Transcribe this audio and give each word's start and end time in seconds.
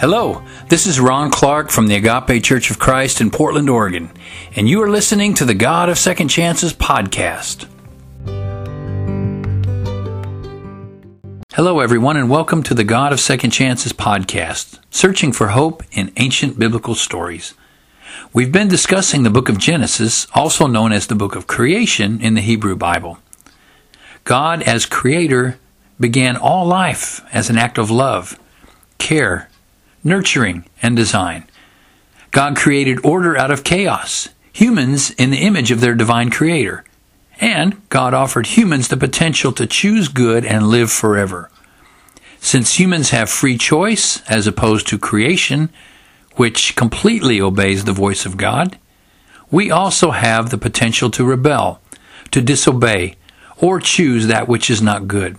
Hello, 0.00 0.42
this 0.70 0.86
is 0.86 0.98
Ron 0.98 1.30
Clark 1.30 1.68
from 1.68 1.86
the 1.86 1.94
Agape 1.94 2.42
Church 2.42 2.70
of 2.70 2.78
Christ 2.78 3.20
in 3.20 3.30
Portland, 3.30 3.68
Oregon, 3.68 4.10
and 4.56 4.66
you 4.66 4.82
are 4.82 4.88
listening 4.88 5.34
to 5.34 5.44
the 5.44 5.52
God 5.52 5.90
of 5.90 5.98
Second 5.98 6.28
Chances 6.28 6.72
podcast. 6.72 7.68
Hello, 11.52 11.80
everyone, 11.80 12.16
and 12.16 12.30
welcome 12.30 12.62
to 12.62 12.72
the 12.72 12.82
God 12.82 13.12
of 13.12 13.20
Second 13.20 13.50
Chances 13.50 13.92
podcast, 13.92 14.78
searching 14.90 15.32
for 15.32 15.48
hope 15.48 15.82
in 15.92 16.14
ancient 16.16 16.58
biblical 16.58 16.94
stories. 16.94 17.52
We've 18.32 18.50
been 18.50 18.68
discussing 18.68 19.22
the 19.22 19.28
book 19.28 19.50
of 19.50 19.58
Genesis, 19.58 20.26
also 20.34 20.66
known 20.66 20.92
as 20.92 21.08
the 21.08 21.14
book 21.14 21.36
of 21.36 21.46
creation 21.46 22.22
in 22.22 22.32
the 22.32 22.40
Hebrew 22.40 22.74
Bible. 22.74 23.18
God, 24.24 24.62
as 24.62 24.86
creator, 24.86 25.58
began 26.00 26.38
all 26.38 26.64
life 26.64 27.20
as 27.34 27.50
an 27.50 27.58
act 27.58 27.76
of 27.76 27.90
love, 27.90 28.40
care, 28.96 29.50
nurturing, 30.02 30.64
and 30.82 30.96
design. 30.96 31.44
God 32.30 32.56
created 32.56 33.04
order 33.04 33.36
out 33.36 33.50
of 33.50 33.64
chaos, 33.64 34.28
humans 34.52 35.10
in 35.12 35.30
the 35.30 35.38
image 35.38 35.70
of 35.70 35.80
their 35.80 35.94
divine 35.94 36.30
creator. 36.30 36.84
And 37.40 37.80
God 37.88 38.14
offered 38.14 38.46
humans 38.46 38.88
the 38.88 38.96
potential 38.96 39.52
to 39.52 39.66
choose 39.66 40.08
good 40.08 40.44
and 40.44 40.68
live 40.68 40.92
forever. 40.92 41.50
Since 42.38 42.78
humans 42.78 43.10
have 43.10 43.28
free 43.28 43.58
choice 43.58 44.22
as 44.28 44.46
opposed 44.46 44.86
to 44.88 44.98
creation, 44.98 45.70
which 46.36 46.76
completely 46.76 47.40
obeys 47.40 47.84
the 47.84 47.92
voice 47.92 48.24
of 48.24 48.36
God, 48.36 48.78
we 49.50 49.70
also 49.70 50.12
have 50.12 50.50
the 50.50 50.58
potential 50.58 51.10
to 51.10 51.24
rebel, 51.24 51.80
to 52.30 52.40
disobey, 52.40 53.16
or 53.58 53.80
choose 53.80 54.26
that 54.26 54.48
which 54.48 54.70
is 54.70 54.80
not 54.80 55.08
good. 55.08 55.36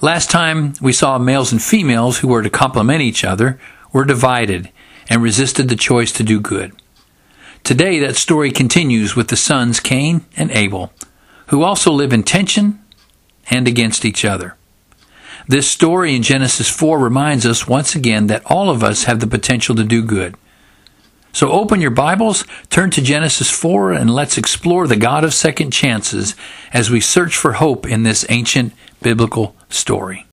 Last 0.00 0.30
time 0.30 0.74
we 0.80 0.92
saw 0.92 1.18
males 1.18 1.50
and 1.50 1.60
females 1.60 2.18
who 2.18 2.28
were 2.28 2.44
to 2.44 2.50
complement 2.50 3.02
each 3.02 3.24
other 3.24 3.58
were 3.92 4.04
divided 4.04 4.70
and 5.10 5.22
resisted 5.22 5.68
the 5.68 5.74
choice 5.74 6.12
to 6.12 6.22
do 6.22 6.38
good. 6.40 6.72
Today 7.64 7.98
that 7.98 8.14
story 8.14 8.52
continues 8.52 9.16
with 9.16 9.26
the 9.26 9.36
sons 9.36 9.80
Cain 9.80 10.24
and 10.36 10.52
Abel, 10.52 10.92
who 11.48 11.64
also 11.64 11.90
live 11.90 12.12
in 12.12 12.22
tension 12.22 12.80
and 13.50 13.66
against 13.66 14.04
each 14.04 14.24
other. 14.24 14.54
This 15.48 15.68
story 15.68 16.14
in 16.14 16.22
Genesis 16.22 16.70
4 16.70 17.00
reminds 17.00 17.44
us 17.44 17.66
once 17.66 17.96
again 17.96 18.28
that 18.28 18.46
all 18.46 18.70
of 18.70 18.84
us 18.84 19.04
have 19.04 19.18
the 19.18 19.26
potential 19.26 19.74
to 19.74 19.82
do 19.82 20.04
good. 20.04 20.36
So 21.32 21.50
open 21.50 21.80
your 21.80 21.90
Bibles, 21.90 22.44
turn 22.70 22.90
to 22.92 23.02
Genesis 23.02 23.50
4, 23.50 23.92
and 23.92 24.14
let's 24.14 24.38
explore 24.38 24.86
the 24.86 24.96
God 24.96 25.24
of 25.24 25.34
second 25.34 25.72
chances 25.72 26.36
as 26.72 26.88
we 26.88 27.00
search 27.00 27.34
for 27.34 27.54
hope 27.54 27.84
in 27.84 28.04
this 28.04 28.24
ancient 28.28 28.72
biblical 29.02 29.56
story. 29.68 30.26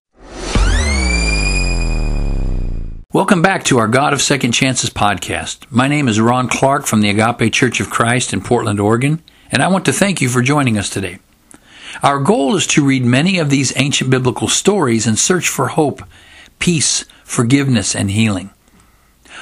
Welcome 3.13 3.41
back 3.41 3.63
to 3.65 3.77
our 3.77 3.87
God 3.87 4.11
of 4.11 4.21
Second 4.21 4.51
Chances 4.51 4.89
podcast. 4.89 5.71
My 5.71 5.87
name 5.87 6.09
is 6.09 6.19
Ron 6.19 6.49
Clark 6.49 6.85
from 6.85 6.99
the 6.99 7.09
Agape 7.09 7.53
Church 7.53 7.79
of 7.79 7.89
Christ 7.89 8.33
in 8.33 8.41
Portland, 8.41 8.79
Oregon, 8.79 9.23
and 9.51 9.63
I 9.63 9.69
want 9.69 9.85
to 9.85 9.93
thank 9.93 10.19
you 10.19 10.27
for 10.27 10.41
joining 10.41 10.77
us 10.77 10.89
today. 10.89 11.19
Our 12.03 12.19
goal 12.19 12.57
is 12.57 12.67
to 12.67 12.85
read 12.85 13.05
many 13.05 13.39
of 13.39 13.49
these 13.49 13.71
ancient 13.77 14.09
biblical 14.09 14.49
stories 14.49 15.07
and 15.07 15.17
search 15.17 15.47
for 15.47 15.69
hope, 15.69 16.01
peace, 16.59 17.05
forgiveness, 17.23 17.95
and 17.95 18.11
healing. 18.11 18.49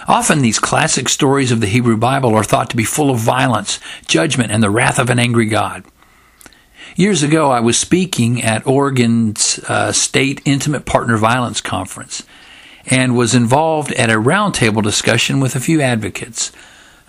Often 0.08 0.42
these 0.42 0.60
classic 0.60 1.10
stories 1.10 1.52
of 1.52 1.62
the 1.62 1.68
Hebrew 1.68 1.98
Bible 1.98 2.36
are 2.36 2.44
thought 2.44 2.70
to 2.70 2.78
be 2.78 2.84
full 2.84 3.10
of 3.10 3.18
violence, 3.18 3.80
judgment, 4.06 4.52
and 4.52 4.62
the 4.62 4.70
wrath 4.70 5.00
of 5.00 5.10
an 5.10 5.18
angry 5.18 5.46
God. 5.46 5.84
Years 6.96 7.24
ago, 7.24 7.50
I 7.50 7.60
was 7.60 7.76
speaking 7.80 8.44
at 8.44 8.68
Oregon's 8.68 9.60
uh, 9.68 9.92
State 9.92 10.44
Intimate 10.46 10.86
Partner 10.86 11.18
Violence 11.18 11.60
Conference 11.60 12.24
and 12.86 13.18
was 13.18 13.34
involved 13.34 13.92
at 13.94 14.12
a 14.12 14.22
roundtable 14.22 14.84
discussion 14.84 15.40
with 15.40 15.56
a 15.56 15.60
few 15.60 15.82
advocates. 15.82 16.52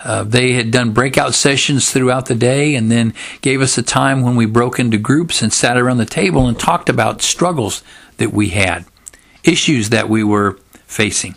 Uh, 0.03 0.25
they 0.25 0.53
had 0.53 0.71
done 0.71 0.93
breakout 0.93 1.35
sessions 1.35 1.91
throughout 1.91 2.27
the 2.27 2.35
day 2.35 2.75
and 2.75 2.91
then 2.91 3.13
gave 3.43 3.61
us 3.61 3.77
a 3.77 3.83
time 3.83 4.23
when 4.23 4.37
we 4.37 4.47
broke 4.47 4.79
into 4.79 4.97
groups 4.97 5.43
and 5.43 5.53
sat 5.53 5.77
around 5.77 5.99
the 5.99 6.07
table 6.07 6.47
and 6.47 6.59
talked 6.59 6.89
about 6.89 7.21
struggles 7.21 7.83
that 8.17 8.33
we 8.33 8.49
had, 8.51 8.87
issues 9.43 9.91
that 9.91 10.09
we 10.09 10.25
were 10.25 10.59
facing. 10.87 11.35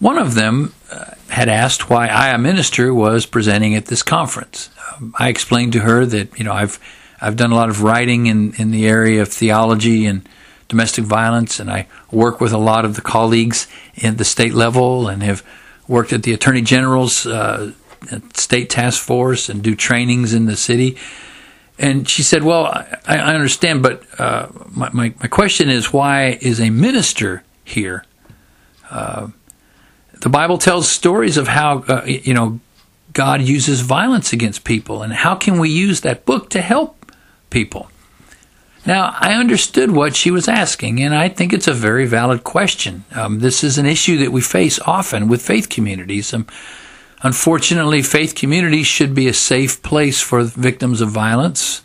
One 0.00 0.18
of 0.18 0.34
them 0.34 0.74
uh, 0.92 1.12
had 1.30 1.48
asked 1.48 1.88
why 1.88 2.08
I, 2.08 2.28
a 2.28 2.38
minister, 2.38 2.92
was 2.92 3.24
presenting 3.24 3.74
at 3.74 3.86
this 3.86 4.02
conference. 4.02 4.68
Um, 4.92 5.14
I 5.18 5.28
explained 5.28 5.72
to 5.72 5.80
her 5.80 6.04
that 6.04 6.38
you 6.38 6.44
know 6.44 6.52
I've 6.52 6.78
I've 7.20 7.36
done 7.36 7.52
a 7.52 7.54
lot 7.54 7.68
of 7.68 7.82
writing 7.82 8.26
in, 8.26 8.54
in 8.54 8.70
the 8.70 8.86
area 8.86 9.22
of 9.22 9.28
theology 9.28 10.06
and 10.06 10.28
domestic 10.68 11.04
violence, 11.04 11.60
and 11.60 11.70
I 11.70 11.86
work 12.10 12.40
with 12.40 12.52
a 12.52 12.58
lot 12.58 12.84
of 12.84 12.94
the 12.94 13.00
colleagues 13.00 13.66
at 14.02 14.18
the 14.18 14.24
state 14.24 14.54
level 14.54 15.08
and 15.08 15.22
have 15.22 15.42
worked 15.88 16.12
at 16.12 16.22
the 16.22 16.32
Attorney 16.32 16.62
General's 16.62 17.26
uh, 17.26 17.72
state 18.34 18.70
task 18.70 19.02
force 19.02 19.48
and 19.48 19.62
do 19.62 19.74
trainings 19.74 20.34
in 20.34 20.46
the 20.46 20.56
city. 20.56 20.96
And 21.78 22.08
she 22.08 22.22
said, 22.22 22.42
Well, 22.42 22.66
I, 22.66 22.98
I 23.06 23.34
understand, 23.34 23.82
but 23.82 24.02
uh, 24.18 24.48
my, 24.70 24.90
my, 24.92 25.14
my, 25.20 25.28
question 25.28 25.68
is 25.68 25.92
why 25.92 26.38
is 26.40 26.60
a 26.60 26.70
minister 26.70 27.44
here? 27.64 28.04
Uh, 28.90 29.28
the 30.20 30.28
Bible 30.30 30.56
tells 30.56 30.88
stories 30.88 31.36
of 31.36 31.48
how, 31.48 31.80
uh, 31.80 32.04
you 32.06 32.32
know, 32.32 32.60
God 33.12 33.42
uses 33.42 33.80
violence 33.82 34.32
against 34.32 34.64
people, 34.64 35.02
and 35.02 35.12
how 35.12 35.34
can 35.34 35.58
we 35.58 35.68
use 35.68 36.00
that 36.00 36.24
book 36.24 36.50
to 36.50 36.62
help 36.62 36.95
people? 37.56 37.90
Now, 38.84 39.16
I 39.18 39.32
understood 39.32 39.90
what 39.90 40.14
she 40.14 40.30
was 40.30 40.46
asking, 40.46 41.00
and 41.00 41.14
I 41.14 41.30
think 41.30 41.54
it's 41.54 41.66
a 41.66 41.72
very 41.72 42.04
valid 42.04 42.44
question. 42.44 43.06
Um, 43.12 43.38
this 43.38 43.64
is 43.64 43.78
an 43.78 43.86
issue 43.86 44.18
that 44.18 44.30
we 44.30 44.42
face 44.42 44.78
often 44.80 45.26
with 45.26 45.40
faith 45.40 45.70
communities. 45.70 46.34
Um, 46.34 46.46
unfortunately, 47.22 48.02
faith 48.02 48.34
communities 48.34 48.86
should 48.86 49.14
be 49.14 49.26
a 49.26 49.32
safe 49.32 49.82
place 49.82 50.20
for 50.20 50.42
victims 50.42 51.00
of 51.00 51.08
violence, 51.08 51.82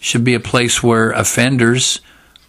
should 0.00 0.24
be 0.24 0.34
a 0.34 0.40
place 0.40 0.82
where 0.82 1.12
offenders 1.12 2.00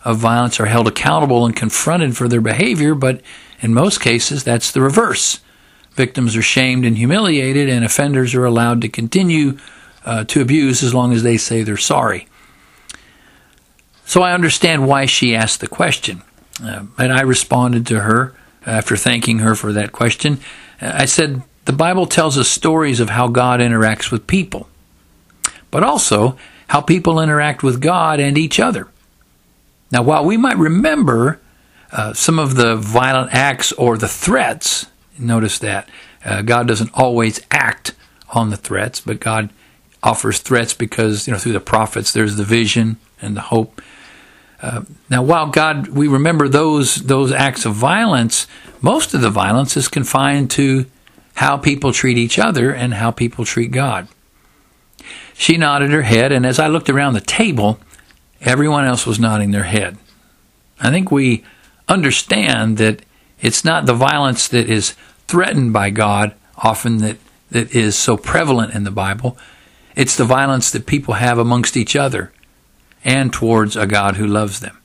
of 0.03 0.17
violence 0.17 0.59
are 0.59 0.65
held 0.65 0.87
accountable 0.87 1.45
and 1.45 1.55
confronted 1.55 2.17
for 2.17 2.27
their 2.27 2.41
behavior, 2.41 2.95
but 2.95 3.21
in 3.61 3.75
most 3.75 4.01
cases, 4.01 4.43
that's 4.43 4.71
the 4.71 4.81
reverse. 4.81 5.39
Victims 5.91 6.35
are 6.35 6.41
shamed 6.41 6.83
and 6.83 6.97
humiliated, 6.97 7.69
and 7.69 7.85
offenders 7.85 8.33
are 8.33 8.45
allowed 8.45 8.81
to 8.81 8.89
continue 8.89 9.59
uh, 10.03 10.23
to 10.23 10.41
abuse 10.41 10.81
as 10.81 10.95
long 10.95 11.13
as 11.13 11.21
they 11.21 11.37
say 11.37 11.61
they're 11.61 11.77
sorry. 11.77 12.27
So 14.05 14.21
I 14.21 14.33
understand 14.33 14.88
why 14.88 15.05
she 15.05 15.35
asked 15.35 15.61
the 15.61 15.67
question. 15.67 16.21
Uh, 16.63 16.85
and 16.97 17.11
I 17.11 17.21
responded 17.21 17.85
to 17.88 18.01
her 18.01 18.33
after 18.66 18.95
thanking 18.95 19.39
her 19.39 19.55
for 19.55 19.73
that 19.73 19.91
question. 19.91 20.39
Uh, 20.81 20.91
I 20.93 21.05
said, 21.05 21.41
The 21.66 21.73
Bible 21.73 22.05
tells 22.05 22.38
us 22.38 22.47
stories 22.47 22.99
of 22.99 23.09
how 23.09 23.27
God 23.27 23.59
interacts 23.59 24.11
with 24.11 24.27
people, 24.27 24.69
but 25.71 25.83
also 25.83 26.38
how 26.67 26.81
people 26.81 27.19
interact 27.19 27.63
with 27.63 27.81
God 27.81 28.19
and 28.19 28.38
each 28.38 28.59
other. 28.59 28.88
Now, 29.91 30.01
while 30.01 30.25
we 30.25 30.37
might 30.37 30.57
remember 30.57 31.39
uh, 31.95 32.13
some 32.13 32.39
of 32.39 32.55
the 32.55 32.75
violent 32.75 33.33
acts 33.33 33.72
or 33.73 33.97
the 33.97 34.07
threats. 34.07 34.87
Notice 35.17 35.59
that 35.59 35.89
uh, 36.25 36.41
God 36.41 36.67
doesn't 36.67 36.91
always 36.93 37.39
act 37.49 37.93
on 38.31 38.49
the 38.49 38.57
threats, 38.57 38.99
but 38.99 39.22
God 39.22 39.49
offers 40.03 40.39
threats 40.39 40.73
because 40.73 41.25
you 41.25 41.31
know 41.31 41.39
through 41.39 41.53
the 41.53 41.59
prophets 41.59 42.11
there's 42.11 42.35
the 42.35 42.43
vision 42.43 42.97
and 43.22 43.37
the 43.37 43.41
hope. 43.41 43.81
Uh, 44.65 44.81
now, 45.11 45.21
while 45.21 45.45
God, 45.45 45.89
we 45.89 46.07
remember 46.07 46.47
those 46.47 46.95
those 46.95 47.31
acts 47.31 47.67
of 47.67 47.75
violence, 47.75 48.47
most 48.81 49.13
of 49.13 49.21
the 49.21 49.29
violence 49.29 49.77
is 49.77 49.87
confined 49.87 50.49
to 50.51 50.87
how 51.35 51.55
people 51.55 51.93
treat 51.93 52.17
each 52.17 52.39
other 52.39 52.73
and 52.73 52.95
how 52.95 53.11
people 53.11 53.45
treat 53.45 53.69
God. 53.69 54.07
She 55.35 55.57
nodded 55.57 55.91
her 55.91 56.01
head, 56.01 56.31
and 56.31 56.47
as 56.47 56.57
I 56.57 56.65
looked 56.65 56.89
around 56.89 57.13
the 57.13 57.21
table, 57.21 57.79
everyone 58.41 58.85
else 58.85 59.05
was 59.05 59.19
nodding 59.19 59.51
their 59.51 59.65
head. 59.65 59.97
I 60.79 60.90
think 60.90 61.11
we 61.11 61.43
understand 61.87 62.78
that 62.78 63.01
it's 63.40 63.63
not 63.63 63.85
the 63.85 63.93
violence 63.93 64.47
that 64.47 64.67
is 64.67 64.95
threatened 65.28 65.73
by 65.73 65.91
God 65.91 66.34
often 66.57 66.97
that, 66.99 67.17
that 67.51 67.75
is 67.75 67.95
so 67.95 68.17
prevalent 68.17 68.73
in 68.73 68.84
the 68.84 68.90
Bible. 68.90 69.37
It's 69.95 70.17
the 70.17 70.25
violence 70.25 70.72
that 70.72 70.87
people 70.87 71.13
have 71.13 71.37
amongst 71.37 71.78
each 71.78 71.95
other 71.95 72.31
and 73.05 73.31
towards 73.31 73.78
a 73.78 73.85
God 73.87 74.17
who 74.17 74.25
loves 74.25 74.59
them. 74.59 74.78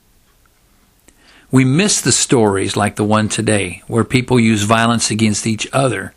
We 1.51 1.65
miss 1.65 2.01
the 2.01 2.13
stories 2.13 2.77
like 2.77 2.95
the 2.95 3.05
one 3.05 3.29
today 3.29 3.83
where 3.89 4.05
people 4.05 4.39
use 4.39 4.63
violence 4.63 5.11
against 5.11 5.47
each 5.47 5.67
other 5.73 6.15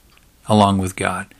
along 0.47 0.77
with 0.77 0.95
God. 0.95 1.33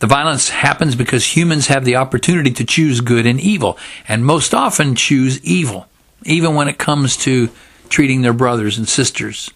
The 0.00 0.08
violence 0.08 0.48
happens 0.48 0.96
because 0.96 1.36
humans 1.36 1.68
have 1.68 1.84
the 1.84 1.96
opportunity 1.96 2.50
to 2.50 2.64
choose 2.64 3.00
good 3.00 3.26
and 3.26 3.40
evil, 3.40 3.78
and 4.08 4.26
most 4.26 4.52
often 4.52 4.96
choose 4.96 5.42
evil, 5.44 5.86
even 6.24 6.54
when 6.54 6.66
it 6.66 6.78
comes 6.78 7.16
to 7.18 7.50
treating 7.88 8.22
their 8.22 8.32
brothers 8.32 8.76
and 8.76 8.88
sisters. 8.88 9.50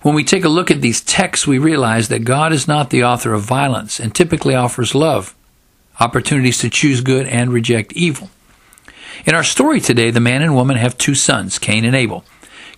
When 0.00 0.14
we 0.14 0.24
take 0.24 0.44
a 0.44 0.48
look 0.48 0.70
at 0.70 0.80
these 0.80 1.02
texts, 1.02 1.46
we 1.46 1.58
realize 1.58 2.08
that 2.08 2.24
God 2.24 2.52
is 2.52 2.66
not 2.66 2.88
the 2.88 3.04
author 3.04 3.34
of 3.34 3.42
violence 3.42 4.00
and 4.00 4.14
typically 4.14 4.54
offers 4.54 4.94
love, 4.94 5.34
opportunities 6.00 6.58
to 6.58 6.70
choose 6.70 7.02
good 7.02 7.26
and 7.26 7.52
reject 7.52 7.92
evil. 7.92 8.30
In 9.26 9.34
our 9.34 9.44
story 9.44 9.80
today, 9.80 10.10
the 10.10 10.20
man 10.20 10.40
and 10.40 10.54
woman 10.54 10.76
have 10.76 10.96
two 10.96 11.14
sons, 11.14 11.58
Cain 11.58 11.84
and 11.84 11.94
Abel. 11.94 12.24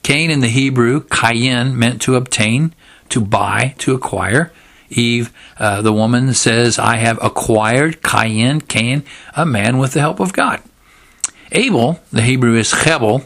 Cain 0.03 0.31
in 0.31 0.41
the 0.41 0.49
Hebrew, 0.49 1.05
Cain, 1.05 1.79
meant 1.79 2.03
to 2.03 2.17
obtain, 2.17 2.75
to 3.11 3.21
buy, 3.21 3.77
to 3.79 3.95
acquire. 3.95 4.53
Eve, 4.91 5.33
uh, 5.59 5.81
the 5.83 5.93
woman, 5.93 6.35
says, 6.35 6.81
I 6.81 6.97
have 6.97 7.23
acquired 7.23 8.03
Cain, 8.03 8.61
Cain, 8.61 9.05
a 9.37 9.47
man 9.47 9.79
with 9.79 9.93
the 9.93 10.01
help 10.01 10.19
of 10.19 10.33
God. 10.33 10.61
Abel, 11.53 12.01
the 12.11 12.23
Hebrew 12.23 12.57
is 12.57 12.73
Hebel, 12.73 13.23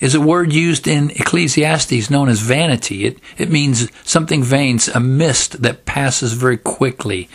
is 0.00 0.16
a 0.16 0.20
word 0.20 0.52
used 0.52 0.88
in 0.88 1.10
Ecclesiastes 1.10 2.10
known 2.10 2.28
as 2.28 2.40
vanity. 2.40 3.04
It, 3.04 3.18
it 3.36 3.50
means 3.50 3.88
something 4.02 4.42
vain, 4.42 4.80
a 4.94 5.00
mist 5.00 5.62
that 5.62 5.84
passes 5.84 6.32
very 6.32 6.56
quickly, 6.56 7.28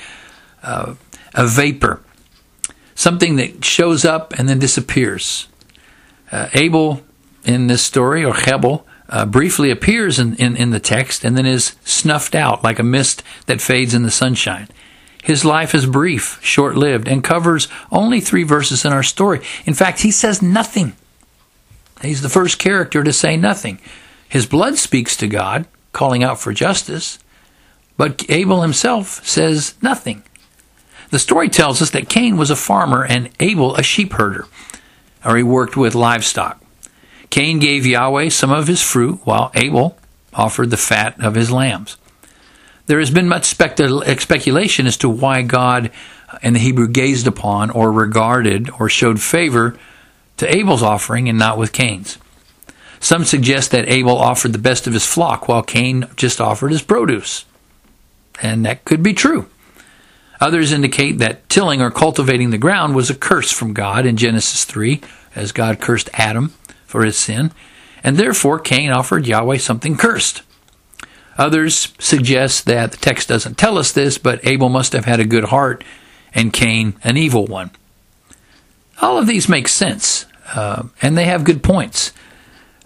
uh, 0.64 0.96
a 1.34 1.48
vapor, 1.48 2.02
something 2.96 3.36
that 3.38 3.64
shows 3.64 4.06
up 4.06 4.34
and 4.34 4.48
then 4.48 4.60
disappears. 4.60 5.48
Uh, 6.32 6.50
Abel 6.54 7.02
in 7.46 7.68
this 7.68 7.84
story, 7.84 8.24
or 8.24 8.34
Hebel, 8.34 8.86
uh, 9.10 9.26
briefly 9.26 9.70
appears 9.70 10.18
in, 10.18 10.36
in, 10.36 10.56
in 10.56 10.72
the 10.72 10.80
text 10.80 11.24
and 11.24 11.38
then 11.38 11.46
is 11.46 11.76
snuffed 11.84 12.36
out 12.36 12.64
like 12.64 12.80
a 12.80 12.84
mist 12.84 13.22
that 13.46 13.62
fades 13.62 13.94
in 13.94 14.04
the 14.04 14.12
sunshine. 14.12 14.68
His 15.22 15.46
life 15.46 15.74
is 15.74 15.86
brief, 15.86 16.40
short 16.44 16.76
lived, 16.76 17.08
and 17.08 17.24
covers 17.24 17.68
only 17.92 18.20
three 18.20 18.44
verses 18.44 18.84
in 18.84 18.92
our 18.92 19.04
story. 19.04 19.40
In 19.66 19.74
fact, 19.74 20.02
he 20.02 20.12
says 20.12 20.42
nothing. 20.42 20.94
He's 22.02 22.22
the 22.22 22.30
first 22.30 22.60
character 22.60 23.04
to 23.04 23.14
say 23.14 23.38
nothing. 23.38 23.80
His 24.28 24.46
blood 24.46 24.78
speaks 24.78 25.16
to 25.18 25.28
God, 25.28 25.66
calling 25.94 26.24
out 26.24 26.40
for 26.40 26.52
justice, 26.52 27.20
but 27.96 28.26
Abel 28.30 28.62
himself 28.62 29.26
says 29.26 29.76
nothing. 29.82 30.24
The 31.14 31.20
story 31.20 31.48
tells 31.48 31.80
us 31.80 31.92
that 31.92 32.10
Cain 32.10 32.38
was 32.38 32.50
a 32.50 32.56
farmer 32.56 33.06
and 33.06 33.30
Abel 33.40 33.76
a 33.76 33.84
sheep 33.84 34.14
herder, 34.14 34.48
or 35.24 35.38
he 35.38 35.44
worked 35.44 35.78
with 35.78 35.94
livestock. 35.94 36.60
Cain 37.30 37.60
gave 37.60 37.86
Yahweh 37.86 38.30
some 38.30 38.52
of 38.52 38.66
his 38.66 38.82
fruit, 38.82 39.20
while 39.24 39.52
Abel 39.54 39.96
offered 40.34 40.72
the 40.72 40.76
fat 40.76 41.24
of 41.24 41.36
his 41.36 41.52
lambs. 41.52 41.98
There 42.88 42.98
has 42.98 43.12
been 43.12 43.28
much 43.28 43.46
speculation 43.46 44.88
as 44.88 44.98
to 44.98 45.08
why 45.08 45.44
God 45.44 45.92
in 46.42 46.54
the 46.54 46.60
Hebrew 46.60 46.88
gazed 46.88 47.28
upon 47.28 47.70
or 47.70 47.92
regarded 47.92 48.72
or 48.80 48.90
showed 48.90 49.22
favor 49.22 49.78
to 50.38 50.58
Abel's 50.58 50.82
offering 50.82 51.30
and 51.30 51.38
not 51.38 51.60
with 51.60 51.74
Cain's. 51.74 52.18
Some 53.00 53.24
suggest 53.24 53.70
that 53.70 53.88
Abel 53.88 54.18
offered 54.18 54.54
the 54.54 54.58
best 54.58 54.88
of 54.88 54.94
his 54.94 55.06
flock 55.06 55.48
while 55.48 55.62
Cain 55.62 56.08
just 56.16 56.42
offered 56.42 56.72
his 56.72 56.82
produce. 56.82 57.46
And 58.42 58.66
that 58.66 58.84
could 58.84 59.04
be 59.04 59.14
true. 59.14 59.46
Others 60.44 60.74
indicate 60.74 61.20
that 61.20 61.48
tilling 61.48 61.82
or 61.82 61.90
cultivating 61.90 62.50
the 62.50 62.58
ground 62.58 62.96
was 62.96 63.10
a 63.10 63.16
curse 63.16 63.50
from 63.50 63.72
God 63.72 64.06
in 64.06 64.18
Genesis 64.18 64.66
3, 64.66 65.00
as 65.38 65.54
God 65.54 65.80
cursed 65.80 66.10
Adam 66.16 66.50
for 66.86 67.06
his 67.06 67.18
sin, 67.18 67.54
and 68.04 68.18
therefore 68.18 68.60
Cain 68.60 68.92
offered 68.92 69.26
Yahweh 69.26 69.56
something 69.56 69.96
cursed. 69.96 70.42
Others 71.38 71.94
suggest 71.98 72.66
that 72.66 72.92
the 72.92 72.98
text 72.98 73.30
doesn't 73.30 73.58
tell 73.58 73.78
us 73.78 73.94
this, 73.94 74.18
but 74.18 74.46
Abel 74.46 74.68
must 74.68 74.92
have 74.92 75.06
had 75.06 75.22
a 75.22 75.26
good 75.26 75.46
heart 75.46 75.82
and 76.36 76.52
Cain 76.52 76.96
an 77.06 77.16
evil 77.16 77.46
one. 77.46 77.72
All 79.02 79.18
of 79.18 79.28
these 79.28 79.48
make 79.48 79.70
sense, 79.70 80.26
uh, 80.54 80.84
and 81.02 81.18
they 81.18 81.24
have 81.24 81.46
good 81.46 81.64
points. 81.64 82.12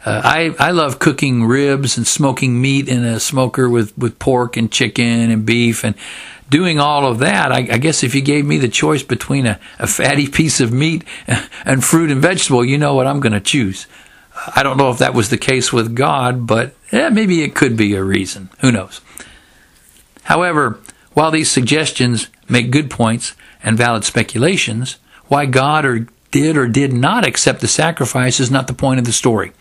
Uh, 0.05 0.21
I, 0.23 0.55
I 0.59 0.71
love 0.71 0.99
cooking 0.99 1.43
ribs 1.43 1.97
and 1.97 2.05
smoking 2.05 2.61
meat 2.61 2.87
in 2.87 3.03
a 3.03 3.19
smoker 3.19 3.67
with, 3.67 3.97
with 3.97 4.19
pork 4.19 4.55
and 4.55 4.71
chicken 4.71 5.31
and 5.31 5.43
beef 5.43 5.83
and 5.83 5.95
doing 6.49 6.79
all 6.79 7.05
of 7.05 7.19
that. 7.19 7.51
I, 7.51 7.57
I 7.57 7.77
guess 7.77 8.03
if 8.03 8.15
you 8.15 8.21
gave 8.21 8.45
me 8.45 8.57
the 8.57 8.67
choice 8.67 9.03
between 9.03 9.45
a, 9.45 9.59
a 9.79 9.87
fatty 9.87 10.27
piece 10.31 10.59
of 10.59 10.71
meat 10.71 11.03
and 11.65 11.83
fruit 11.83 12.11
and 12.11 12.21
vegetable, 12.21 12.65
you 12.65 12.77
know 12.77 12.95
what 12.95 13.07
I'm 13.07 13.19
going 13.19 13.33
to 13.33 13.39
choose. 13.39 13.87
I 14.55 14.63
don't 14.63 14.77
know 14.77 14.91
if 14.91 14.99
that 14.99 15.13
was 15.13 15.29
the 15.29 15.37
case 15.37 15.73
with 15.73 15.95
God, 15.95 16.45
but 16.45 16.75
eh, 16.91 17.09
maybe 17.09 17.41
it 17.41 17.55
could 17.55 17.75
be 17.75 17.95
a 17.95 18.03
reason. 18.03 18.49
Who 18.59 18.71
knows? 18.71 19.01
However, 20.23 20.79
while 21.13 21.31
these 21.31 21.49
suggestions 21.49 22.27
make 22.47 22.69
good 22.71 22.89
points 22.89 23.35
and 23.63 23.77
valid 23.77 24.03
speculations, 24.03 24.97
why 25.27 25.45
God 25.45 25.85
or 25.85 26.07
did 26.31 26.57
or 26.57 26.67
did 26.67 26.93
not 26.93 27.25
accept 27.25 27.61
the 27.61 27.67
sacrifice 27.67 28.39
is 28.39 28.51
not 28.51 28.67
the 28.67 28.73
point 28.73 28.99
of 28.99 29.05
the 29.05 29.11
story. 29.11 29.51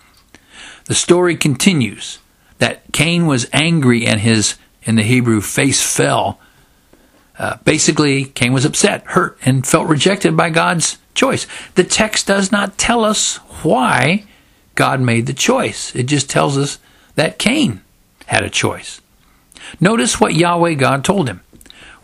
The 0.86 0.94
story 0.94 1.36
continues 1.36 2.18
that 2.58 2.82
Cain 2.92 3.26
was 3.26 3.48
angry 3.52 4.06
and 4.06 4.20
his, 4.20 4.56
in 4.82 4.96
the 4.96 5.02
Hebrew, 5.02 5.40
face 5.40 5.82
fell. 5.82 6.38
Uh, 7.38 7.56
basically, 7.64 8.24
Cain 8.24 8.52
was 8.52 8.64
upset, 8.64 9.04
hurt, 9.08 9.38
and 9.42 9.66
felt 9.66 9.88
rejected 9.88 10.36
by 10.36 10.50
God's 10.50 10.98
choice. 11.14 11.46
The 11.74 11.84
text 11.84 12.26
does 12.26 12.50
not 12.50 12.78
tell 12.78 13.04
us 13.04 13.36
why 13.62 14.24
God 14.74 15.00
made 15.00 15.26
the 15.26 15.32
choice. 15.32 15.94
It 15.94 16.04
just 16.04 16.30
tells 16.30 16.56
us 16.56 16.78
that 17.14 17.38
Cain 17.38 17.82
had 18.26 18.42
a 18.42 18.50
choice. 18.50 19.00
Notice 19.80 20.20
what 20.20 20.34
Yahweh 20.34 20.74
God 20.74 21.04
told 21.04 21.28
him. 21.28 21.40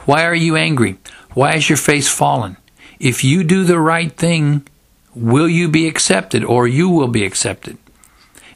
Why 0.00 0.24
are 0.24 0.34
you 0.34 0.56
angry? 0.56 0.98
Why 1.34 1.54
is 1.54 1.68
your 1.68 1.78
face 1.78 2.08
fallen? 2.08 2.56
If 2.98 3.24
you 3.24 3.44
do 3.44 3.64
the 3.64 3.78
right 3.78 4.12
thing, 4.12 4.66
will 5.14 5.48
you 5.48 5.68
be 5.68 5.86
accepted 5.86 6.44
or 6.44 6.66
you 6.66 6.88
will 6.88 7.08
be 7.08 7.24
accepted? 7.24 7.78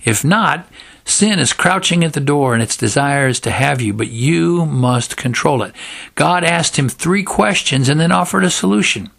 If 0.04 0.24
not, 0.24 0.66
sin 1.06 1.38
is 1.38 1.54
crouching 1.54 2.04
at 2.04 2.12
the 2.12 2.20
door 2.20 2.52
and 2.52 2.62
its 2.62 2.76
desire 2.76 3.28
is 3.28 3.40
to 3.40 3.50
have 3.50 3.80
you, 3.80 3.94
but 3.94 4.08
you 4.08 4.66
must 4.66 5.16
control 5.16 5.62
it. 5.62 5.74
God 6.14 6.44
asked 6.44 6.76
him 6.76 6.88
three 6.88 7.22
questions 7.22 7.88
and 7.88 7.98
then 7.98 8.12
offered 8.12 8.44
a 8.44 8.50
solution. 8.50 9.10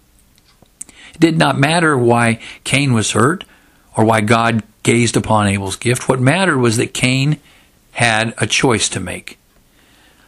It 0.87 1.19
did 1.19 1.37
not 1.37 1.57
matter 1.57 1.97
why 1.97 2.39
Cain 2.63 2.93
was 2.93 3.13
hurt 3.13 3.43
or 3.95 4.05
why 4.05 4.21
God 4.21 4.61
gazed 4.83 5.17
upon 5.17 5.47
Abel's 5.47 5.77
gift. 5.77 6.07
What 6.07 6.19
mattered 6.19 6.59
was 6.59 6.77
that 6.77 6.93
Cain 6.93 7.39
had 7.93 8.35
a 8.37 8.45
choice 8.45 8.89
to 8.89 8.99
make. 8.99 9.39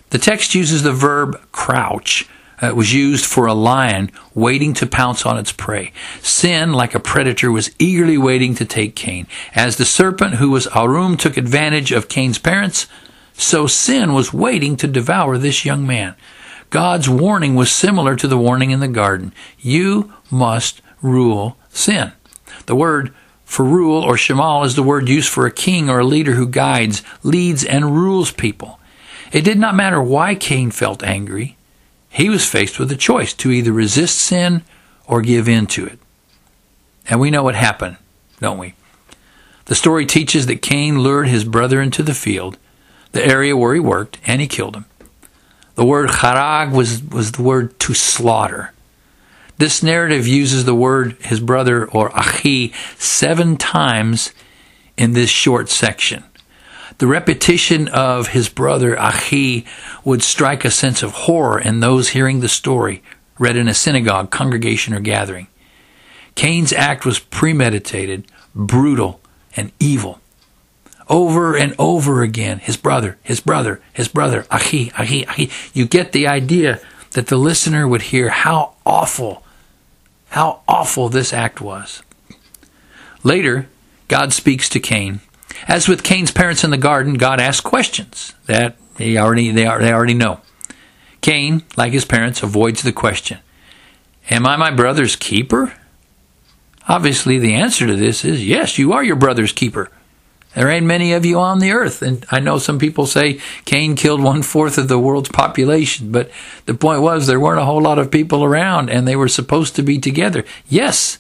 The 0.10 0.18
text 0.18 0.56
uses 0.56 0.82
the 0.82 0.92
verb 0.92 1.40
crouch, 1.52 2.28
uh, 2.62 2.74
was 2.76 2.94
used 2.94 3.26
for 3.26 3.46
a 3.46 3.54
lion 3.54 4.12
waiting 4.34 4.74
to 4.74 4.86
pounce 4.86 5.26
on 5.26 5.38
its 5.38 5.52
prey. 5.52 5.92
Sin, 6.22 6.74
like 6.74 6.96
a 6.96 7.00
predator, 7.00 7.52
was 7.52 7.72
eagerly 7.80 8.18
waiting 8.18 8.56
to 8.56 8.66
take 8.66 8.96
Cain. 8.96 9.28
As 9.56 9.78
the 9.78 9.86
serpent 9.86 10.36
who 10.36 10.52
was 10.52 10.68
Arum 10.76 11.18
took 11.18 11.38
advantage 11.38 11.92
of 11.92 12.10
Cain's 12.10 12.40
parents, 12.40 12.88
so 13.34 13.68
sin 13.68 14.14
was 14.14 14.34
waiting 14.34 14.76
to 14.78 14.88
devour 14.88 15.38
this 15.38 15.64
young 15.66 15.88
man. 15.88 16.16
God's 16.70 17.10
warning 17.10 17.56
was 17.56 17.72
similar 17.72 18.16
to 18.16 18.28
the 18.28 18.38
warning 18.38 18.72
in 18.72 18.80
the 18.80 18.88
garden. 18.88 19.34
You 19.60 20.14
must 20.30 20.82
rule 21.02 21.58
sin. 21.70 22.12
The 22.66 22.76
word 22.76 23.14
for 23.46 23.66
rule 23.66 24.04
or 24.04 24.14
shemal 24.14 24.64
is 24.66 24.76
the 24.76 24.84
word 24.84 25.10
used 25.10 25.30
for 25.30 25.48
a 25.48 25.52
king 25.52 25.90
or 25.90 26.00
a 26.00 26.06
leader 26.06 26.34
who 26.34 26.48
guides, 26.48 27.02
leads, 27.24 27.64
and 27.64 27.96
rules 27.96 28.32
people. 28.32 28.80
It 29.32 29.42
did 29.42 29.58
not 29.58 29.76
matter 29.76 30.02
why 30.02 30.36
Cain 30.36 30.70
felt 30.70 31.04
angry. 31.04 31.58
He 32.10 32.30
was 32.30 32.50
faced 32.50 32.80
with 32.80 32.92
a 32.92 32.98
choice 32.98 33.34
to 33.36 33.52
either 33.52 33.72
resist 33.72 34.18
sin 34.18 34.64
or 35.08 35.22
give 35.22 35.48
in 35.48 35.68
to 35.68 35.86
it. 35.86 36.00
And 37.08 37.20
we 37.20 37.32
know 37.32 37.44
what 37.44 37.56
happened, 37.56 37.98
don't 38.40 38.58
we? 38.58 38.74
The 39.66 39.76
story 39.76 40.06
teaches 40.06 40.48
that 40.48 40.62
Cain 40.62 41.00
lured 41.00 41.28
his 41.28 41.44
brother 41.44 41.82
into 41.82 42.04
the 42.04 42.14
field, 42.14 42.58
the 43.12 43.26
area 43.26 43.56
where 43.56 43.74
he 43.74 43.80
worked, 43.80 44.18
and 44.26 44.42
he 44.42 44.48
killed 44.48 44.76
him. 44.76 44.86
The 45.76 45.86
word 45.86 46.10
harag 46.10 46.72
was, 46.72 47.04
was 47.04 47.34
the 47.34 47.42
word 47.42 47.80
to 47.82 47.94
slaughter. 47.94 48.74
This 49.58 49.84
narrative 49.84 50.28
uses 50.28 50.66
the 50.66 50.76
word 50.76 51.18
his 51.22 51.40
brother 51.40 51.86
or 51.86 52.12
achi 52.18 52.74
seven 52.98 53.58
times 53.58 54.32
in 54.98 55.14
this 55.14 55.30
short 55.30 55.70
section. 55.70 56.24
The 57.00 57.08
repetition 57.08 57.88
of 57.88 58.28
his 58.28 58.50
brother 58.50 59.00
Achi 59.00 59.66
would 60.04 60.22
strike 60.22 60.66
a 60.66 60.72
sense 60.72 61.02
of 61.02 61.12
horror 61.12 61.58
in 61.58 61.80
those 61.80 62.10
hearing 62.10 62.42
the 62.42 62.50
story 62.50 63.02
read 63.38 63.56
in 63.56 63.70
a 63.70 63.74
synagogue, 63.74 64.32
congregation, 64.32 64.94
or 64.94 65.00
gathering. 65.00 65.48
Cain's 66.36 66.74
act 66.74 67.06
was 67.06 67.18
premeditated, 67.18 68.26
brutal, 68.54 69.22
and 69.56 69.72
evil. 69.80 70.20
Over 71.08 71.56
and 71.56 71.74
over 71.80 72.22
again, 72.22 72.60
his 72.60 72.76
brother, 72.76 73.18
his 73.24 73.40
brother, 73.40 73.82
his 73.94 74.10
brother, 74.10 74.46
Achi, 74.52 74.92
Achi, 74.98 75.26
Achi. 75.26 75.50
You 75.74 75.86
get 75.86 76.12
the 76.12 76.28
idea 76.28 76.82
that 77.12 77.28
the 77.28 77.38
listener 77.38 77.88
would 77.88 78.04
hear 78.04 78.28
how 78.28 78.74
awful, 78.86 79.42
how 80.32 80.60
awful 80.68 81.08
this 81.08 81.32
act 81.32 81.62
was. 81.62 82.04
Later, 83.24 83.70
God 84.10 84.34
speaks 84.34 84.68
to 84.68 84.82
Cain 84.82 85.22
as 85.68 85.88
with 85.88 86.04
Cain's 86.04 86.32
parents 86.32 86.64
in 86.64 86.72
the 86.72 86.78
garden, 86.78 87.16
God 87.16 87.40
asks 87.40 87.62
questions 87.62 88.34
that 88.46 88.78
they 88.96 89.18
already, 89.18 89.52
they, 89.52 89.66
are, 89.66 89.82
they 89.82 89.94
already 89.94 90.14
know. 90.14 90.42
Cain, 91.22 91.64
like 91.78 91.94
his 91.94 92.06
parents, 92.06 92.44
avoids 92.44 92.82
the 92.82 92.92
question 92.92 93.40
Am 94.30 94.46
I 94.46 94.56
my 94.56 94.72
brother's 94.72 95.16
keeper? 95.16 95.74
Obviously, 96.88 97.38
the 97.38 97.54
answer 97.54 97.86
to 97.86 97.96
this 97.96 98.26
is 98.26 98.46
yes, 98.46 98.78
you 98.78 98.94
are 98.94 99.04
your 99.04 99.16
brother's 99.16 99.52
keeper. 99.52 99.92
There 100.56 100.70
ain't 100.70 100.86
many 100.86 101.14
of 101.14 101.26
you 101.26 101.40
on 101.40 101.60
the 101.60 101.72
earth. 101.72 102.02
And 102.02 102.26
I 102.32 102.40
know 102.40 102.58
some 102.58 102.80
people 102.80 103.06
say 103.06 103.40
Cain 103.66 103.96
killed 103.96 104.22
one 104.22 104.42
fourth 104.42 104.80
of 104.80 104.88
the 104.88 104.98
world's 104.98 105.30
population, 105.30 106.12
but 106.12 106.32
the 106.66 106.74
point 106.74 107.02
was 107.02 107.28
there 107.28 107.40
weren't 107.40 107.60
a 107.60 107.66
whole 107.66 107.82
lot 107.82 108.00
of 108.00 108.10
people 108.10 108.44
around 108.44 108.90
and 108.90 109.08
they 109.08 109.16
were 109.16 109.28
supposed 109.28 109.76
to 109.76 109.84
be 109.84 110.00
together. 110.00 110.44
Yes, 110.68 111.20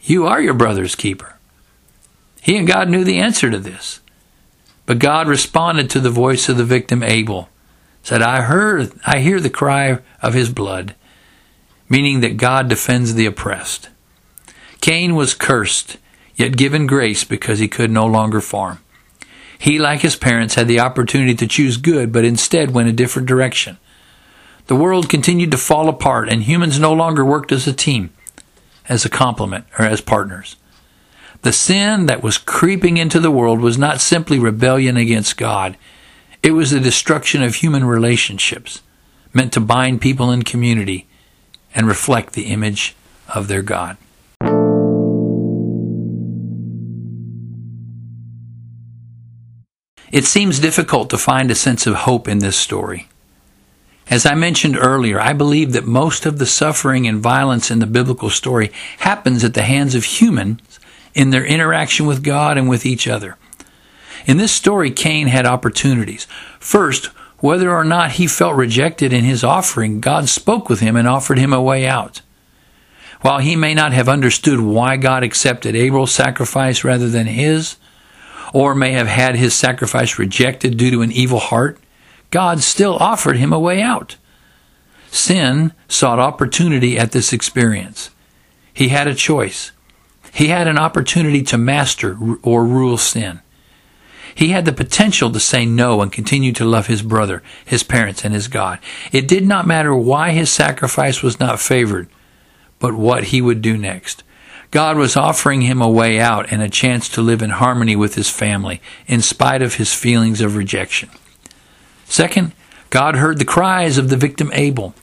you 0.00 0.26
are 0.26 0.40
your 0.40 0.54
brother's 0.54 0.94
keeper. 0.94 1.33
He 2.44 2.58
and 2.58 2.66
God 2.66 2.90
knew 2.90 3.04
the 3.04 3.20
answer 3.20 3.50
to 3.50 3.58
this. 3.58 4.00
But 4.84 4.98
God 4.98 5.28
responded 5.28 5.88
to 5.88 5.98
the 5.98 6.10
voice 6.10 6.50
of 6.50 6.58
the 6.58 6.64
victim 6.64 7.02
Abel, 7.02 7.48
said, 8.02 8.20
I 8.20 8.42
heard, 8.42 8.92
I 9.06 9.20
hear 9.20 9.40
the 9.40 9.48
cry 9.48 10.00
of 10.20 10.34
his 10.34 10.50
blood, 10.50 10.94
meaning 11.88 12.20
that 12.20 12.36
God 12.36 12.68
defends 12.68 13.14
the 13.14 13.24
oppressed. 13.24 13.88
Cain 14.82 15.14
was 15.14 15.32
cursed, 15.32 15.96
yet 16.36 16.58
given 16.58 16.86
grace 16.86 17.24
because 17.24 17.60
he 17.60 17.66
could 17.66 17.90
no 17.90 18.04
longer 18.04 18.42
farm. 18.42 18.78
He, 19.58 19.78
like 19.78 20.02
his 20.02 20.14
parents, 20.14 20.54
had 20.54 20.68
the 20.68 20.80
opportunity 20.80 21.34
to 21.36 21.46
choose 21.46 21.78
good, 21.78 22.12
but 22.12 22.26
instead 22.26 22.72
went 22.72 22.90
a 22.90 22.92
different 22.92 23.26
direction. 23.26 23.78
The 24.66 24.76
world 24.76 25.08
continued 25.08 25.50
to 25.52 25.56
fall 25.56 25.88
apart, 25.88 26.28
and 26.28 26.42
humans 26.42 26.78
no 26.78 26.92
longer 26.92 27.24
worked 27.24 27.52
as 27.52 27.66
a 27.66 27.72
team, 27.72 28.10
as 28.86 29.06
a 29.06 29.08
complement, 29.08 29.64
or 29.78 29.86
as 29.86 30.02
partners. 30.02 30.56
The 31.44 31.52
sin 31.52 32.06
that 32.06 32.22
was 32.22 32.38
creeping 32.38 32.96
into 32.96 33.20
the 33.20 33.30
world 33.30 33.60
was 33.60 33.76
not 33.76 34.00
simply 34.00 34.38
rebellion 34.38 34.96
against 34.96 35.36
God, 35.36 35.76
it 36.42 36.52
was 36.52 36.70
the 36.70 36.80
destruction 36.80 37.42
of 37.42 37.56
human 37.56 37.84
relationships, 37.84 38.80
meant 39.34 39.52
to 39.52 39.60
bind 39.60 40.00
people 40.00 40.30
in 40.30 40.44
community 40.44 41.06
and 41.74 41.86
reflect 41.86 42.32
the 42.32 42.46
image 42.46 42.96
of 43.28 43.48
their 43.48 43.60
God. 43.60 43.98
It 50.10 50.24
seems 50.24 50.58
difficult 50.58 51.10
to 51.10 51.18
find 51.18 51.50
a 51.50 51.54
sense 51.54 51.86
of 51.86 51.94
hope 51.94 52.26
in 52.26 52.38
this 52.38 52.56
story. 52.56 53.08
As 54.08 54.24
I 54.24 54.34
mentioned 54.34 54.78
earlier, 54.78 55.20
I 55.20 55.34
believe 55.34 55.72
that 55.72 55.84
most 55.84 56.24
of 56.24 56.38
the 56.38 56.46
suffering 56.46 57.06
and 57.06 57.20
violence 57.20 57.70
in 57.70 57.80
the 57.80 57.86
biblical 57.86 58.30
story 58.30 58.72
happens 59.00 59.44
at 59.44 59.52
the 59.52 59.62
hands 59.62 59.94
of 59.94 60.04
humans 60.04 60.80
in 61.14 61.30
their 61.30 61.44
interaction 61.44 62.06
with 62.06 62.22
God 62.22 62.58
and 62.58 62.68
with 62.68 62.84
each 62.84 63.06
other. 63.08 63.36
In 64.26 64.36
this 64.36 64.52
story, 64.52 64.90
Cain 64.90 65.26
had 65.28 65.46
opportunities. 65.46 66.26
First, 66.58 67.06
whether 67.38 67.70
or 67.70 67.84
not 67.84 68.12
he 68.12 68.26
felt 68.26 68.56
rejected 68.56 69.12
in 69.12 69.24
his 69.24 69.44
offering, 69.44 70.00
God 70.00 70.28
spoke 70.28 70.68
with 70.68 70.80
him 70.80 70.96
and 70.96 71.06
offered 71.06 71.38
him 71.38 71.52
a 71.52 71.62
way 71.62 71.86
out. 71.86 72.22
While 73.20 73.38
he 73.38 73.56
may 73.56 73.74
not 73.74 73.92
have 73.92 74.08
understood 74.08 74.60
why 74.60 74.96
God 74.96 75.22
accepted 75.22 75.76
Abel's 75.76 76.12
sacrifice 76.12 76.84
rather 76.84 77.08
than 77.08 77.26
his, 77.26 77.76
or 78.52 78.74
may 78.74 78.92
have 78.92 79.08
had 79.08 79.36
his 79.36 79.54
sacrifice 79.54 80.18
rejected 80.18 80.76
due 80.76 80.90
to 80.90 81.02
an 81.02 81.12
evil 81.12 81.38
heart, 81.38 81.78
God 82.30 82.60
still 82.60 82.96
offered 82.96 83.36
him 83.36 83.52
a 83.52 83.58
way 83.58 83.80
out. 83.82 84.16
Sin 85.10 85.72
sought 85.86 86.18
opportunity 86.18 86.98
at 86.98 87.12
this 87.12 87.32
experience. 87.32 88.10
He 88.72 88.88
had 88.88 89.06
a 89.06 89.14
choice. 89.14 89.72
He 90.34 90.48
had 90.48 90.66
an 90.66 90.78
opportunity 90.78 91.42
to 91.44 91.56
master 91.56 92.18
or 92.42 92.64
rule 92.64 92.98
sin. 92.98 93.40
He 94.34 94.48
had 94.48 94.64
the 94.64 94.72
potential 94.72 95.30
to 95.30 95.38
say 95.38 95.64
no 95.64 96.02
and 96.02 96.10
continue 96.10 96.52
to 96.54 96.64
love 96.64 96.88
his 96.88 97.02
brother, 97.02 97.40
his 97.64 97.84
parents, 97.84 98.24
and 98.24 98.34
his 98.34 98.48
God. 98.48 98.80
It 99.12 99.28
did 99.28 99.46
not 99.46 99.64
matter 99.64 99.94
why 99.94 100.32
his 100.32 100.50
sacrifice 100.50 101.22
was 101.22 101.38
not 101.38 101.60
favored, 101.60 102.08
but 102.80 102.94
what 102.94 103.24
he 103.24 103.40
would 103.40 103.62
do 103.62 103.78
next. 103.78 104.24
God 104.72 104.96
was 104.96 105.16
offering 105.16 105.60
him 105.60 105.80
a 105.80 105.88
way 105.88 106.18
out 106.18 106.50
and 106.50 106.60
a 106.60 106.68
chance 106.68 107.08
to 107.10 107.22
live 107.22 107.40
in 107.40 107.50
harmony 107.50 107.94
with 107.94 108.16
his 108.16 108.28
family, 108.28 108.82
in 109.06 109.22
spite 109.22 109.62
of 109.62 109.74
his 109.74 109.94
feelings 109.94 110.40
of 110.40 110.56
rejection. 110.56 111.10
Second, 112.06 112.50
God 112.90 113.14
heard 113.14 113.38
the 113.38 113.44
cries 113.44 113.98
of 113.98 114.08
the 114.08 114.16
victim 114.16 114.50
Abel. 114.52 114.96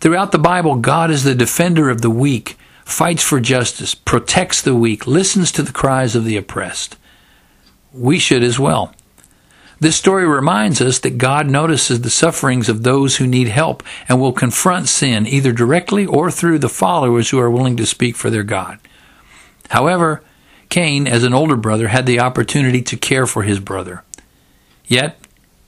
Throughout 0.00 0.32
the 0.32 0.40
Bible, 0.40 0.74
God 0.74 1.08
is 1.12 1.22
the 1.22 1.36
defender 1.36 1.88
of 1.88 2.02
the 2.02 2.10
weak 2.10 2.58
fights 2.92 3.22
for 3.22 3.40
justice, 3.40 3.94
protects 3.94 4.62
the 4.62 4.74
weak, 4.74 5.06
listens 5.06 5.50
to 5.52 5.62
the 5.62 5.72
cries 5.72 6.14
of 6.14 6.24
the 6.24 6.36
oppressed. 6.36 6.96
We 7.92 8.18
should 8.18 8.42
as 8.42 8.58
well. 8.58 8.94
This 9.80 9.96
story 9.96 10.28
reminds 10.28 10.80
us 10.80 11.00
that 11.00 11.18
God 11.18 11.50
notices 11.50 12.02
the 12.02 12.10
sufferings 12.10 12.68
of 12.68 12.84
those 12.84 13.16
who 13.16 13.26
need 13.26 13.48
help 13.48 13.82
and 14.08 14.20
will 14.20 14.32
confront 14.32 14.88
sin 14.88 15.26
either 15.26 15.50
directly 15.50 16.06
or 16.06 16.30
through 16.30 16.60
the 16.60 16.68
followers 16.68 17.30
who 17.30 17.40
are 17.40 17.50
willing 17.50 17.76
to 17.78 17.86
speak 17.86 18.14
for 18.14 18.30
their 18.30 18.44
God. 18.44 18.78
However, 19.70 20.22
Cain, 20.68 21.08
as 21.08 21.24
an 21.24 21.34
older 21.34 21.56
brother, 21.56 21.88
had 21.88 22.06
the 22.06 22.20
opportunity 22.20 22.80
to 22.82 22.96
care 22.96 23.26
for 23.26 23.42
his 23.42 23.58
brother. 23.58 24.04
Yet, 24.86 25.18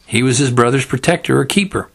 he 0.06 0.22
was 0.22 0.38
his 0.38 0.50
brother's 0.50 0.86
protector 0.86 1.40
or 1.40 1.44
keeper. 1.44 1.90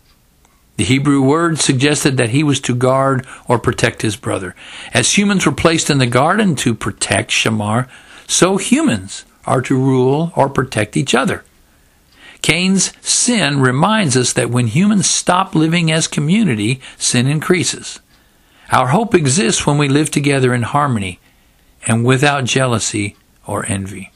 The 0.80 0.86
Hebrew 0.86 1.22
word 1.22 1.60
suggested 1.60 2.16
that 2.16 2.30
he 2.30 2.42
was 2.42 2.62
to 2.62 2.74
guard 2.74 3.28
or 3.50 3.60
protect 3.60 4.02
his 4.02 4.16
brother. 4.16 4.56
As 4.94 5.18
humans 5.18 5.46
were 5.46 5.52
placed 5.52 5.90
in 5.90 5.98
the 5.98 6.08
garden 6.08 6.56
to 6.56 6.74
protect 6.74 7.32
Shamar, 7.32 7.90
so 8.28 8.56
humans 8.56 9.26
are 9.46 9.62
to 9.64 9.76
rule 9.76 10.32
or 10.38 10.48
protect 10.48 10.96
each 10.96 11.14
other. 11.14 11.44
Cain's 12.42 12.94
sin 13.06 13.60
reminds 13.60 14.16
us 14.16 14.32
that 14.32 14.52
when 14.52 14.68
humans 14.68 15.06
stop 15.06 15.54
living 15.54 15.92
as 15.92 16.08
community, 16.08 16.80
sin 16.98 17.28
increases. 17.28 18.00
Our 18.72 18.88
hope 18.88 19.14
exists 19.14 19.68
when 19.68 19.78
we 19.78 19.90
live 19.90 20.10
together 20.10 20.54
in 20.54 20.62
harmony 20.62 21.20
and 21.88 22.06
without 22.06 22.46
jealousy 22.46 23.18
or 23.46 23.66
envy. 23.66 24.14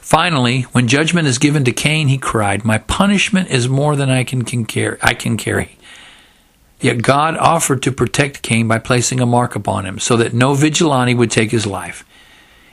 Finally, 0.00 0.62
when 0.72 0.88
judgment 0.88 1.28
is 1.28 1.38
given 1.38 1.64
to 1.64 1.72
Cain, 1.72 2.08
he 2.08 2.18
cried, 2.18 2.64
My 2.64 2.78
punishment 2.78 3.50
is 3.50 3.68
more 3.68 3.96
than 3.96 4.10
I 4.10 4.24
can, 4.24 4.42
can 4.42 4.64
carry, 4.64 4.98
I 5.02 5.14
can 5.14 5.36
carry. 5.36 5.76
Yet 6.80 7.02
God 7.02 7.36
offered 7.36 7.82
to 7.84 7.92
protect 7.92 8.42
Cain 8.42 8.66
by 8.66 8.78
placing 8.78 9.20
a 9.20 9.26
mark 9.26 9.54
upon 9.54 9.86
him, 9.86 9.98
so 9.98 10.16
that 10.16 10.34
no 10.34 10.54
vigilante 10.54 11.14
would 11.14 11.30
take 11.30 11.52
his 11.52 11.66
life. 11.66 12.04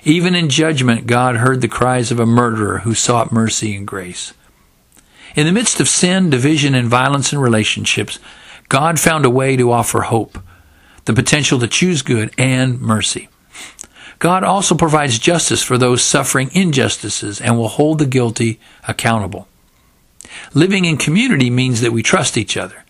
Even 0.03 0.33
in 0.33 0.49
judgment, 0.49 1.07
God 1.07 1.37
heard 1.37 1.61
the 1.61 1.67
cries 1.67 2.09
of 2.09 2.19
a 2.19 2.25
murderer 2.25 2.79
who 2.79 2.93
sought 2.93 3.31
mercy 3.31 3.75
and 3.75 3.85
grace. 3.85 4.33
In 5.35 5.45
the 5.45 5.51
midst 5.51 5.79
of 5.79 5.87
sin, 5.87 6.29
division, 6.29 6.73
and 6.73 6.87
violence 6.87 7.31
in 7.31 7.39
relationships, 7.39 8.17
God 8.67 8.99
found 8.99 9.25
a 9.25 9.29
way 9.29 9.55
to 9.57 9.71
offer 9.71 10.01
hope, 10.01 10.39
the 11.05 11.13
potential 11.13 11.59
to 11.59 11.67
choose 11.67 12.01
good 12.01 12.33
and 12.37 12.79
mercy. 12.81 13.29
God 14.19 14.43
also 14.43 14.75
provides 14.75 15.17
justice 15.17 15.63
for 15.63 15.77
those 15.77 16.03
suffering 16.03 16.49
injustices 16.53 17.39
and 17.39 17.57
will 17.57 17.69
hold 17.69 17.99
the 17.99 18.05
guilty 18.05 18.59
accountable. 18.85 19.47
Living 20.53 20.83
in 20.83 20.97
community 20.97 21.49
means 21.49 21.79
that 21.81 21.93
we 21.93 22.03
trust 22.03 22.37
each 22.37 22.57
other. 22.57 22.83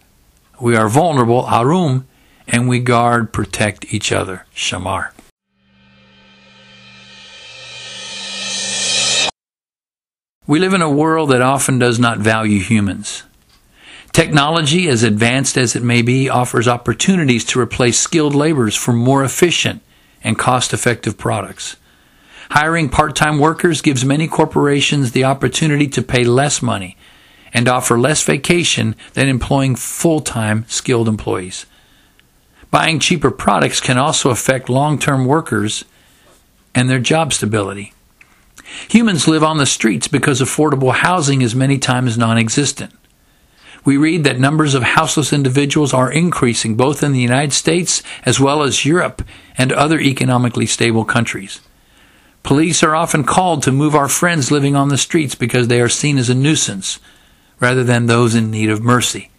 We 0.59 0.75
are 0.75 0.89
vulnerable, 0.89 1.47
arum, 1.47 2.07
and 2.47 2.67
we 2.67 2.79
guard, 2.79 3.31
protect 3.31 3.93
each 3.93 4.11
other, 4.11 4.45
shamar. 4.55 5.11
We 10.47 10.57
live 10.59 10.73
in 10.73 10.81
a 10.81 10.89
world 10.89 11.29
that 11.29 11.43
often 11.43 11.77
does 11.77 11.99
not 11.99 12.17
value 12.17 12.59
humans. 12.59 13.21
Technology, 14.11 14.87
as 14.87 15.03
advanced 15.03 15.57
as 15.57 15.75
it 15.75 15.83
may 15.83 16.01
be, 16.01 16.27
offers 16.27 16.67
opportunities 16.67 17.45
to 17.45 17.59
replace 17.59 17.99
skilled 17.99 18.33
laborers 18.33 18.75
for 18.75 18.91
more 18.91 19.23
efficient 19.23 19.83
and 20.23 20.37
cost 20.37 20.73
effective 20.73 21.17
products. 21.17 21.77
Hiring 22.51 22.89
part 22.89 23.15
time 23.15 23.39
workers 23.39 23.81
gives 23.81 24.03
many 24.03 24.27
corporations 24.27 25.11
the 25.11 25.23
opportunity 25.23 25.87
to 25.87 26.01
pay 26.01 26.23
less 26.23 26.61
money 26.61 26.97
and 27.53 27.67
offer 27.67 27.99
less 27.99 28.23
vacation 28.23 28.95
than 29.13 29.27
employing 29.27 29.75
full 29.75 30.19
time 30.19 30.65
skilled 30.67 31.07
employees. 31.07 31.65
Buying 32.71 32.99
cheaper 32.99 33.31
products 33.31 33.79
can 33.79 33.97
also 33.97 34.29
affect 34.29 34.69
long 34.69 34.99
term 34.99 35.25
workers 35.25 35.85
and 36.75 36.89
their 36.89 36.99
job 36.99 37.33
stability. 37.33 37.93
Humans 38.89 39.27
live 39.27 39.43
on 39.43 39.57
the 39.57 39.65
streets 39.65 40.07
because 40.07 40.41
affordable 40.41 40.93
housing 40.93 41.41
is 41.41 41.55
many 41.55 41.79
times 41.79 42.17
non 42.17 42.37
existent 42.37 42.93
we 43.85 43.97
read 43.97 44.23
that 44.23 44.39
numbers 44.39 44.73
of 44.73 44.83
houseless 44.83 45.31
individuals 45.31 45.93
are 45.93 46.11
increasing 46.11 46.75
both 46.75 47.01
in 47.01 47.13
the 47.13 47.19
United 47.19 47.53
States 47.53 48.03
as 48.25 48.39
well 48.39 48.63
as 48.63 48.85
Europe 48.85 49.21
and 49.57 49.71
other 49.71 49.99
economically 49.99 50.65
stable 50.65 51.05
countries. 51.05 51.61
Police 52.43 52.83
are 52.83 52.95
often 52.95 53.23
called 53.23 53.63
to 53.63 53.71
move 53.71 53.95
our 53.95 54.07
friends 54.07 54.51
living 54.51 54.75
on 54.75 54.89
the 54.89 54.97
streets 54.97 55.35
because 55.35 55.67
they 55.67 55.81
are 55.81 55.89
seen 55.89 56.17
as 56.17 56.29
a 56.29 56.35
nuisance 56.35 56.99
rather 57.59 57.83
than 57.83 58.05
those 58.05 58.35
in 58.35 58.49
need 58.49 58.69
of 58.69 58.81
mercy. 58.81 59.29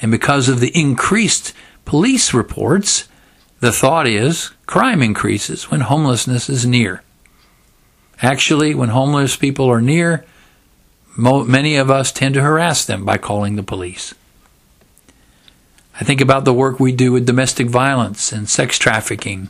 And 0.00 0.10
because 0.10 0.48
of 0.48 0.60
the 0.60 0.72
increased 0.78 1.52
police 1.84 2.32
reports, 2.32 3.08
the 3.60 3.72
thought 3.72 4.06
is 4.06 4.50
crime 4.66 5.02
increases 5.02 5.70
when 5.70 5.80
homelessness 5.80 6.48
is 6.48 6.66
near. 6.66 7.02
Actually, 8.22 8.74
when 8.74 8.90
homeless 8.90 9.36
people 9.36 9.66
are 9.66 9.80
near, 9.80 10.24
many 11.16 11.76
of 11.76 11.90
us 11.90 12.12
tend 12.12 12.34
to 12.34 12.42
harass 12.42 12.84
them 12.84 13.04
by 13.04 13.18
calling 13.18 13.56
the 13.56 13.62
police. 13.62 14.14
I 16.00 16.04
think 16.04 16.20
about 16.20 16.44
the 16.44 16.52
work 16.52 16.80
we 16.80 16.92
do 16.92 17.12
with 17.12 17.26
domestic 17.26 17.68
violence 17.68 18.32
and 18.32 18.48
sex 18.48 18.78
trafficking, 18.78 19.48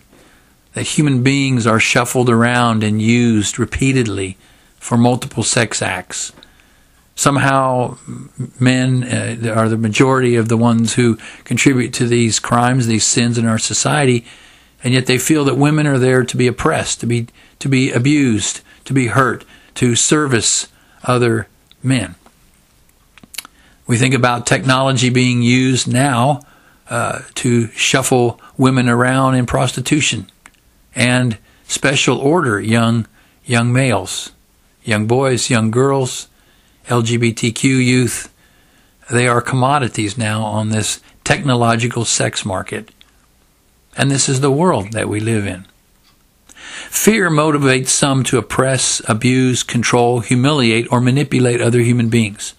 that 0.74 0.82
human 0.82 1.22
beings 1.22 1.66
are 1.66 1.80
shuffled 1.80 2.28
around 2.28 2.82
and 2.82 3.00
used 3.00 3.58
repeatedly 3.58 4.36
for 4.78 4.98
multiple 4.98 5.42
sex 5.42 5.80
acts. 5.80 6.32
Somehow, 7.16 7.96
men 8.58 9.04
uh, 9.04 9.54
are 9.54 9.68
the 9.68 9.78
majority 9.78 10.34
of 10.36 10.48
the 10.48 10.56
ones 10.56 10.94
who 10.94 11.16
contribute 11.44 11.94
to 11.94 12.06
these 12.06 12.40
crimes, 12.40 12.86
these 12.86 13.06
sins 13.06 13.38
in 13.38 13.46
our 13.46 13.58
society, 13.58 14.26
and 14.82 14.92
yet 14.92 15.06
they 15.06 15.16
feel 15.16 15.44
that 15.44 15.56
women 15.56 15.86
are 15.86 15.98
there 15.98 16.24
to 16.24 16.36
be 16.36 16.46
oppressed, 16.46 17.00
to 17.00 17.06
be 17.06 17.28
to 17.60 17.68
be 17.68 17.90
abused, 17.90 18.60
to 18.84 18.92
be 18.92 19.06
hurt, 19.06 19.44
to 19.76 19.94
service 19.94 20.68
other 21.04 21.46
men. 21.84 22.14
We 23.86 23.98
think 23.98 24.14
about 24.14 24.46
technology 24.46 25.10
being 25.10 25.42
used 25.42 25.86
now 25.86 26.40
uh, 26.88 27.20
to 27.34 27.68
shuffle 27.68 28.40
women 28.56 28.88
around 28.88 29.34
in 29.34 29.46
prostitution 29.46 30.30
and 30.94 31.38
special 31.66 32.18
order 32.18 32.60
young 32.60 33.06
young 33.44 33.72
males, 33.72 34.32
young 34.82 35.06
boys, 35.06 35.50
young 35.50 35.70
girls, 35.70 36.28
LGBTQ 36.86 37.62
youth. 37.62 38.32
They 39.10 39.28
are 39.28 39.42
commodities 39.42 40.16
now 40.16 40.42
on 40.42 40.70
this 40.70 41.00
technological 41.24 42.04
sex 42.04 42.44
market. 42.44 42.90
And 43.96 44.10
this 44.10 44.28
is 44.28 44.40
the 44.40 44.50
world 44.50 44.92
that 44.92 45.08
we 45.08 45.20
live 45.20 45.46
in. 45.46 45.66
Fear 46.90 47.30
motivates 47.30 47.88
some 47.88 48.24
to 48.24 48.38
oppress, 48.38 49.02
abuse, 49.08 49.62
control, 49.62 50.20
humiliate, 50.20 50.90
or 50.90 51.00
manipulate 51.00 51.60
other 51.60 51.80
human 51.80 52.08
beings. 52.08 52.54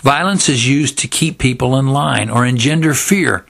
Violence 0.00 0.48
is 0.48 0.68
used 0.68 0.98
to 0.98 1.08
keep 1.08 1.38
people 1.38 1.76
in 1.76 1.88
line 1.88 2.28
or 2.28 2.44
engender 2.44 2.94
fear, 2.94 3.46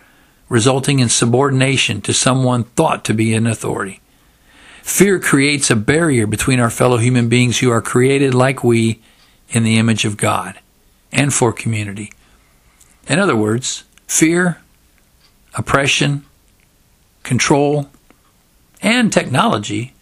resulting 0.48 1.00
in 1.00 1.08
subordination 1.08 2.00
to 2.02 2.12
someone 2.12 2.64
thought 2.64 3.04
to 3.04 3.14
be 3.14 3.34
in 3.34 3.46
authority. 3.46 4.00
Fear 4.82 5.20
creates 5.20 5.70
a 5.70 5.76
barrier 5.76 6.26
between 6.26 6.60
our 6.60 6.70
fellow 6.70 6.98
human 6.98 7.28
beings 7.28 7.58
who 7.58 7.70
are 7.70 7.80
created 7.80 8.34
like 8.34 8.62
we 8.62 9.00
in 9.48 9.64
the 9.64 9.78
image 9.78 10.04
of 10.04 10.16
God 10.16 10.58
and 11.10 11.32
for 11.32 11.52
community. 11.52 12.12
In 13.08 13.18
other 13.18 13.34
words, 13.34 13.84
fear, 14.06 14.60
oppression, 15.54 16.24
control, 17.22 17.88
and 18.84 19.12
technology 19.12 19.92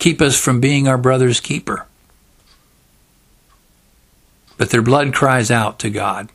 keep 0.00 0.20
us 0.20 0.38
from 0.38 0.60
being 0.60 0.88
our 0.88 0.98
brother's 0.98 1.38
keeper 1.38 1.86
but 4.58 4.70
their 4.70 4.82
blood 4.82 5.14
cries 5.14 5.50
out 5.50 5.78
to 5.78 5.88
God. 5.88 6.28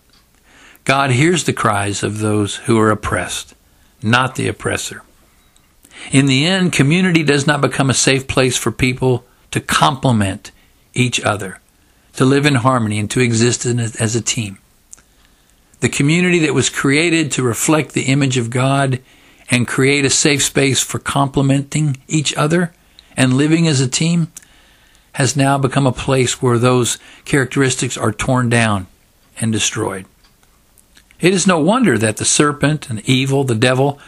God 0.86 1.12
hears 1.12 1.44
the 1.44 1.53
cries 1.53 2.01
of 2.01 2.20
those 2.20 2.56
who 2.56 2.80
are 2.80 2.89
oppressed, 2.89 3.53
not 4.01 4.36
the 4.36 4.48
oppressor. 4.48 5.03
In 6.12 6.25
the 6.25 6.46
end, 6.46 6.74
community 6.74 7.22
does 7.22 7.46
not 7.46 7.62
become 7.62 7.89
a 7.89 7.94
safe 7.94 8.27
place 8.27 8.58
for 8.58 8.72
people 8.72 9.25
to 9.51 9.60
complement 9.60 10.51
each 10.94 11.22
other, 11.22 11.60
to 12.13 12.25
live 12.25 12.46
in 12.46 12.56
harmony, 12.56 12.98
and 12.98 13.12
to 13.12 13.20
exist 13.20 13.65
as 13.65 14.15
a 14.15 14.22
team. 14.22 14.58
The 15.82 15.89
community 15.89 16.39
that 16.39 16.53
was 16.53 16.70
created 16.70 17.32
to 17.34 17.44
reflect 17.44 17.92
the 17.92 18.03
image 18.03 18.38
of 18.38 18.50
God 18.50 19.00
and 19.53 19.67
create 19.67 20.03
a 20.03 20.10
safe 20.10 20.41
space 20.41 20.81
for 20.81 20.98
complementing 20.98 21.95
each 22.07 22.36
other 22.36 22.74
and 23.15 23.36
living 23.36 23.67
as 23.67 23.79
a 23.79 23.88
team 23.88 24.31
has 25.12 25.38
now 25.38 25.60
become 25.60 25.86
a 25.86 25.91
place 25.91 26.41
where 26.41 26.57
those 26.57 26.98
characteristics 27.24 27.95
are 27.95 28.12
torn 28.12 28.50
down 28.50 28.88
and 29.39 29.51
destroyed. 29.51 30.07
It 31.19 31.36
is 31.36 31.45
no 31.45 31.60
wonder 31.60 32.00
that 32.00 32.17
the 32.17 32.25
serpent 32.25 32.89
and 32.89 33.07
evil, 33.07 33.43
the 33.43 33.53
devil, 33.53 34.00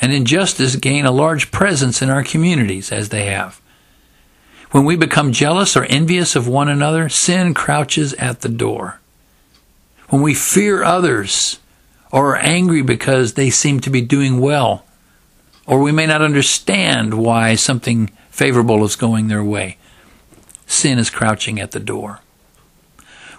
and 0.00 0.14
injustice 0.14 0.76
gain 0.76 1.04
a 1.04 1.12
large 1.12 1.50
presence 1.50 2.00
in 2.00 2.08
our 2.08 2.24
communities 2.24 2.90
as 2.90 3.10
they 3.10 3.26
have. 3.26 3.60
When 4.70 4.86
we 4.86 4.96
become 4.96 5.32
jealous 5.32 5.76
or 5.76 5.84
envious 5.84 6.34
of 6.34 6.48
one 6.48 6.70
another, 6.70 7.10
sin 7.10 7.52
crouches 7.52 8.14
at 8.14 8.40
the 8.40 8.48
door. 8.48 8.98
When 10.08 10.22
we 10.22 10.32
fear 10.32 10.82
others 10.82 11.58
or 12.10 12.34
are 12.34 12.38
angry 12.38 12.82
because 12.82 13.34
they 13.34 13.50
seem 13.50 13.80
to 13.80 13.90
be 13.90 14.00
doing 14.00 14.40
well, 14.40 14.84
or 15.66 15.80
we 15.80 15.92
may 15.92 16.06
not 16.06 16.22
understand 16.22 17.14
why 17.14 17.54
something 17.54 18.10
favorable 18.30 18.84
is 18.84 18.96
going 18.96 19.28
their 19.28 19.44
way, 19.44 19.76
sin 20.66 20.98
is 20.98 21.10
crouching 21.10 21.60
at 21.60 21.72
the 21.72 21.80
door. 21.80 22.20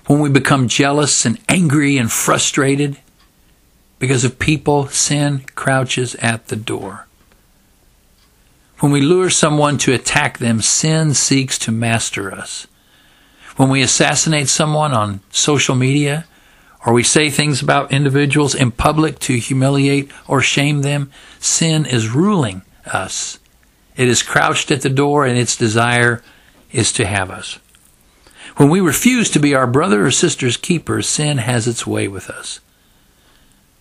When 0.07 0.19
we 0.19 0.29
become 0.29 0.67
jealous 0.67 1.25
and 1.25 1.39
angry 1.47 1.97
and 1.97 2.11
frustrated 2.11 2.97
because 3.99 4.23
of 4.23 4.39
people, 4.39 4.87
sin 4.87 5.45
crouches 5.55 6.15
at 6.15 6.47
the 6.47 6.55
door. 6.55 7.07
When 8.79 8.91
we 8.91 9.01
lure 9.01 9.29
someone 9.29 9.77
to 9.79 9.93
attack 9.93 10.39
them, 10.39 10.59
sin 10.59 11.13
seeks 11.13 11.59
to 11.59 11.71
master 11.71 12.33
us. 12.33 12.65
When 13.55 13.69
we 13.69 13.83
assassinate 13.83 14.49
someone 14.49 14.91
on 14.91 15.19
social 15.29 15.75
media, 15.75 16.25
or 16.85 16.93
we 16.93 17.03
say 17.03 17.29
things 17.29 17.61
about 17.61 17.91
individuals 17.91 18.55
in 18.55 18.71
public 18.71 19.19
to 19.19 19.37
humiliate 19.37 20.11
or 20.27 20.41
shame 20.41 20.81
them, 20.81 21.11
sin 21.39 21.85
is 21.85 22.09
ruling 22.09 22.63
us. 22.85 23.39
It 23.95 24.07
is 24.07 24.23
crouched 24.23 24.71
at 24.71 24.81
the 24.81 24.89
door 24.89 25.25
and 25.25 25.37
its 25.37 25.55
desire 25.55 26.23
is 26.71 26.91
to 26.93 27.05
have 27.05 27.29
us. 27.29 27.59
When 28.57 28.69
we 28.69 28.81
refuse 28.81 29.29
to 29.31 29.39
be 29.39 29.53
our 29.53 29.67
brother 29.67 30.05
or 30.05 30.11
sister's 30.11 30.57
keeper, 30.57 31.01
sin 31.01 31.37
has 31.37 31.67
its 31.67 31.85
way 31.85 32.07
with 32.07 32.29
us. 32.29 32.59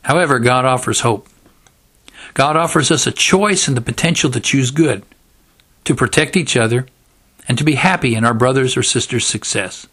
However, 0.02 0.38
God 0.38 0.64
offers 0.64 1.00
hope. 1.00 1.28
God 2.34 2.56
offers 2.56 2.90
us 2.90 3.06
a 3.06 3.12
choice 3.12 3.66
and 3.66 3.76
the 3.76 3.82
potential 3.82 4.30
to 4.30 4.40
choose 4.40 4.70
good, 4.70 5.04
to 5.84 5.94
protect 5.94 6.36
each 6.36 6.56
other, 6.56 6.86
and 7.48 7.58
to 7.58 7.64
be 7.64 7.74
happy 7.74 8.14
in 8.14 8.24
our 8.24 8.34
brother's 8.34 8.76
or 8.76 8.82
sister's 8.82 9.26
success. 9.26 9.86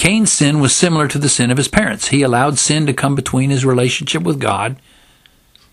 Cain's 0.00 0.32
sin 0.32 0.60
was 0.60 0.74
similar 0.74 1.08
to 1.08 1.18
the 1.18 1.28
sin 1.28 1.50
of 1.50 1.58
his 1.58 1.68
parents. 1.68 2.08
He 2.08 2.22
allowed 2.22 2.58
sin 2.58 2.86
to 2.86 2.94
come 2.94 3.14
between 3.14 3.50
his 3.50 3.66
relationship 3.66 4.22
with 4.22 4.40
God, 4.40 4.76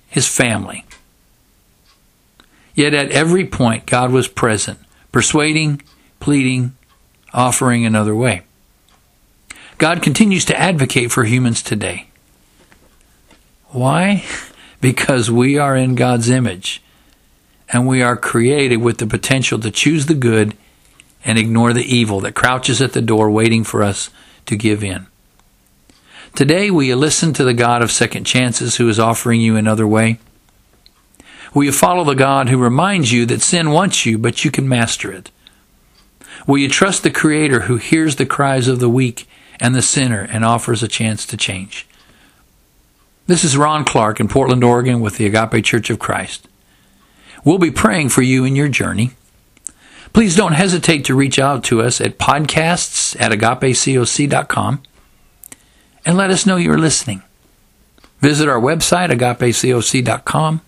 his 0.09 0.27
family. 0.27 0.83
Yet 2.75 2.93
at 2.93 3.09
every 3.11 3.45
point, 3.45 3.85
God 3.85 4.11
was 4.11 4.27
present, 4.27 4.79
persuading, 5.13 5.81
pleading, 6.19 6.75
offering 7.33 7.85
another 7.85 8.13
way. 8.13 8.41
God 9.77 10.01
continues 10.01 10.43
to 10.43 10.59
advocate 10.59 11.09
for 11.09 11.23
humans 11.23 11.61
today. 11.61 12.07
Why? 13.67 14.25
Because 14.81 15.31
we 15.31 15.57
are 15.57 15.75
in 15.75 15.95
God's 15.95 16.29
image 16.29 16.83
and 17.69 17.87
we 17.87 18.03
are 18.03 18.15
created 18.15 18.77
with 18.77 18.97
the 18.97 19.07
potential 19.07 19.57
to 19.59 19.71
choose 19.71 20.05
the 20.05 20.13
good 20.13 20.55
and 21.25 21.37
ignore 21.37 21.73
the 21.73 21.83
evil 21.83 22.19
that 22.21 22.35
crouches 22.35 22.81
at 22.81 22.93
the 22.93 23.01
door 23.01 23.29
waiting 23.29 23.63
for 23.63 23.83
us 23.83 24.09
to 24.45 24.55
give 24.55 24.83
in. 24.83 25.07
Today, 26.35 26.69
will 26.69 26.83
you 26.83 26.95
listen 26.95 27.33
to 27.33 27.43
the 27.43 27.53
God 27.53 27.81
of 27.81 27.91
second 27.91 28.25
chances 28.25 28.75
who 28.75 28.87
is 28.87 28.99
offering 28.99 29.41
you 29.41 29.55
another 29.55 29.87
way? 29.87 30.19
Will 31.53 31.63
you 31.63 31.71
follow 31.71 32.03
the 32.03 32.13
God 32.13 32.49
who 32.49 32.57
reminds 32.57 33.11
you 33.11 33.25
that 33.25 33.41
sin 33.41 33.71
wants 33.71 34.05
you, 34.05 34.17
but 34.17 34.45
you 34.45 34.51
can 34.51 34.69
master 34.69 35.11
it? 35.11 35.31
Will 36.45 36.59
you 36.59 36.69
trust 36.69 37.03
the 37.03 37.09
Creator 37.09 37.61
who 37.61 37.77
hears 37.77 38.17
the 38.17 38.25
cries 38.25 38.67
of 38.67 38.79
the 38.79 38.89
weak 38.89 39.27
and 39.59 39.73
the 39.73 39.81
sinner 39.81 40.27
and 40.29 40.45
offers 40.45 40.83
a 40.83 40.87
chance 40.87 41.25
to 41.25 41.37
change? 41.37 41.87
This 43.25 43.43
is 43.43 43.57
Ron 43.57 43.83
Clark 43.83 44.19
in 44.19 44.27
Portland, 44.27 44.63
Oregon 44.63 45.01
with 45.01 45.17
the 45.17 45.25
Agape 45.25 45.65
Church 45.65 45.89
of 45.89 45.99
Christ. 45.99 46.47
We'll 47.43 47.57
be 47.57 47.71
praying 47.71 48.09
for 48.09 48.21
you 48.21 48.45
in 48.45 48.55
your 48.55 48.69
journey. 48.69 49.11
Please 50.13 50.35
don't 50.35 50.53
hesitate 50.53 51.05
to 51.05 51.15
reach 51.15 51.37
out 51.37 51.63
to 51.65 51.81
us 51.81 52.01
at 52.01 52.17
podcasts 52.17 53.19
at 53.19 53.31
agapecoc.com 53.31 54.81
and 56.05 56.17
let 56.17 56.29
us 56.29 56.45
know 56.45 56.55
you're 56.55 56.77
listening. 56.77 57.21
Visit 58.19 58.49
our 58.49 58.59
website, 58.59 59.11
agapecoc.com, 59.11 60.61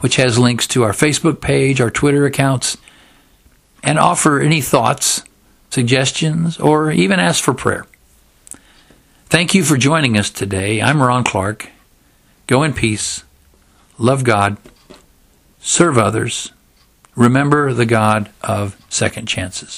which 0.00 0.16
has 0.16 0.38
links 0.38 0.66
to 0.68 0.84
our 0.84 0.92
Facebook 0.92 1.40
page, 1.40 1.80
our 1.80 1.90
Twitter 1.90 2.24
accounts, 2.24 2.76
and 3.82 3.98
offer 3.98 4.40
any 4.40 4.60
thoughts, 4.60 5.22
suggestions, 5.70 6.58
or 6.58 6.90
even 6.90 7.20
ask 7.20 7.42
for 7.42 7.54
prayer. 7.54 7.86
Thank 9.26 9.54
you 9.54 9.62
for 9.62 9.76
joining 9.76 10.16
us 10.16 10.30
today. 10.30 10.80
I'm 10.80 11.02
Ron 11.02 11.24
Clark. 11.24 11.68
Go 12.46 12.62
in 12.62 12.72
peace, 12.72 13.24
love 13.98 14.24
God, 14.24 14.56
serve 15.60 15.98
others, 15.98 16.52
remember 17.18 17.74
the 17.74 17.84
God 17.84 18.30
of 18.42 18.76
second 18.88 19.26
chances. 19.26 19.76